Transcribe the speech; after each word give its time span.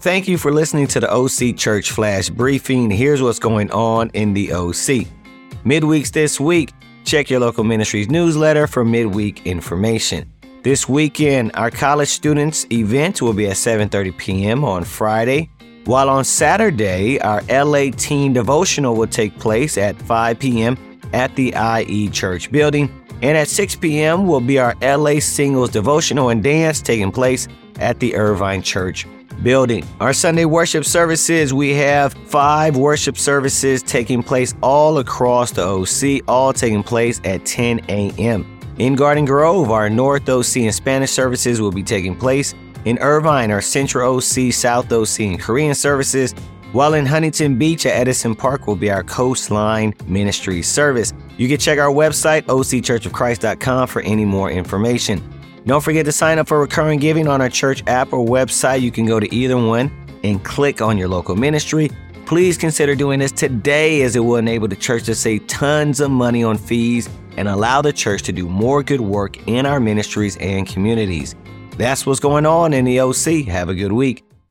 Thank 0.00 0.28
you 0.28 0.38
for 0.38 0.50
listening 0.50 0.86
to 0.86 1.00
the 1.00 1.12
OC 1.12 1.58
Church 1.58 1.90
Flash 1.90 2.30
Briefing. 2.30 2.90
Here's 2.90 3.20
what's 3.20 3.38
going 3.38 3.70
on 3.70 4.08
in 4.14 4.32
the 4.32 4.50
OC. 4.50 5.06
Midweeks 5.62 6.10
this 6.10 6.40
week, 6.40 6.72
check 7.04 7.28
your 7.28 7.40
local 7.40 7.64
ministry's 7.64 8.08
newsletter 8.08 8.66
for 8.66 8.82
midweek 8.82 9.46
information. 9.46 10.32
This 10.62 10.88
weekend, 10.88 11.50
our 11.52 11.70
college 11.70 12.08
students 12.08 12.66
event 12.72 13.20
will 13.20 13.34
be 13.34 13.48
at 13.48 13.56
7:30 13.56 14.16
p.m. 14.16 14.64
on 14.64 14.84
Friday, 14.84 15.50
while 15.84 16.08
on 16.08 16.24
Saturday, 16.24 17.20
our 17.20 17.42
LA 17.50 17.90
teen 17.94 18.32
devotional 18.32 18.96
will 18.96 19.06
take 19.06 19.38
place 19.38 19.76
at 19.76 20.00
5 20.00 20.38
p.m. 20.38 20.78
at 21.12 21.36
the 21.36 21.52
IE 21.54 22.08
Church 22.08 22.50
building, 22.50 22.88
and 23.20 23.36
at 23.36 23.48
6 23.48 23.76
p.m. 23.76 24.26
will 24.26 24.40
be 24.40 24.58
our 24.58 24.74
LA 24.80 25.20
singles 25.20 25.68
devotional 25.68 26.30
and 26.30 26.42
dance 26.42 26.80
taking 26.80 27.12
place 27.12 27.48
at 27.78 28.00
the 28.00 28.16
Irvine 28.16 28.62
Church 28.62 29.06
building. 29.42 29.84
Our 30.00 30.12
Sunday 30.12 30.44
worship 30.44 30.84
services, 30.84 31.52
we 31.52 31.74
have 31.74 32.12
five 32.12 32.76
worship 32.76 33.16
services 33.16 33.82
taking 33.82 34.22
place 34.22 34.54
all 34.62 34.98
across 34.98 35.50
the 35.50 35.62
OC, 35.62 36.22
all 36.28 36.52
taking 36.52 36.82
place 36.82 37.20
at 37.24 37.44
10 37.44 37.80
a.m. 37.88 38.58
In 38.78 38.94
Garden 38.94 39.24
Grove, 39.24 39.70
our 39.70 39.90
North 39.90 40.28
OC 40.28 40.56
and 40.58 40.74
Spanish 40.74 41.10
services 41.10 41.60
will 41.60 41.72
be 41.72 41.82
taking 41.82 42.16
place. 42.16 42.54
In 42.86 42.98
Irvine, 42.98 43.50
our 43.50 43.60
Central 43.60 44.16
OC, 44.16 44.52
South 44.52 44.90
OC, 44.90 45.20
and 45.20 45.40
Korean 45.40 45.74
services, 45.74 46.32
while 46.72 46.94
in 46.94 47.04
Huntington 47.04 47.58
Beach 47.58 47.84
at 47.84 47.92
Edison 47.92 48.34
Park 48.34 48.66
will 48.66 48.76
be 48.76 48.90
our 48.90 49.02
Coastline 49.02 49.94
Ministry 50.06 50.62
service. 50.62 51.12
You 51.36 51.48
can 51.48 51.58
check 51.58 51.78
our 51.78 51.92
website, 51.92 52.42
occhurchofchrist.com, 52.42 53.88
for 53.88 54.00
any 54.02 54.24
more 54.24 54.50
information. 54.50 55.20
Don't 55.66 55.82
forget 55.82 56.06
to 56.06 56.12
sign 56.12 56.38
up 56.38 56.48
for 56.48 56.58
recurring 56.58 56.98
giving 56.98 57.28
on 57.28 57.40
our 57.40 57.48
church 57.48 57.82
app 57.86 58.12
or 58.12 58.24
website. 58.24 58.80
You 58.80 58.90
can 58.90 59.06
go 59.06 59.20
to 59.20 59.34
either 59.34 59.56
one 59.56 59.90
and 60.24 60.42
click 60.42 60.80
on 60.80 60.96
your 60.96 61.08
local 61.08 61.36
ministry. 61.36 61.90
Please 62.24 62.56
consider 62.56 62.94
doing 62.94 63.18
this 63.18 63.32
today 63.32 64.02
as 64.02 64.16
it 64.16 64.20
will 64.20 64.36
enable 64.36 64.68
the 64.68 64.76
church 64.76 65.04
to 65.04 65.14
save 65.14 65.46
tons 65.48 66.00
of 66.00 66.10
money 66.10 66.42
on 66.44 66.56
fees 66.56 67.08
and 67.36 67.48
allow 67.48 67.82
the 67.82 67.92
church 67.92 68.22
to 68.22 68.32
do 68.32 68.48
more 68.48 68.82
good 68.82 69.00
work 69.00 69.46
in 69.48 69.66
our 69.66 69.80
ministries 69.80 70.36
and 70.38 70.66
communities. 70.66 71.34
That's 71.76 72.06
what's 72.06 72.20
going 72.20 72.46
on 72.46 72.72
in 72.72 72.84
the 72.84 73.00
OC. 73.00 73.46
Have 73.46 73.68
a 73.68 73.74
good 73.74 73.92
week. 73.92 74.24